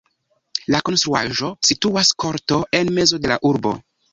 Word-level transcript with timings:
La 0.75 0.79
konstruaĵo 0.87 1.51
situas 1.69 2.11
korto 2.25 2.59
en 2.81 2.93
mezo 2.99 3.25
de 3.27 3.33
la 3.35 3.39
urbo. 3.53 3.79